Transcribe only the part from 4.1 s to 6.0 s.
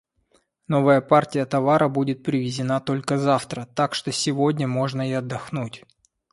сегодня можно и отдохнуть.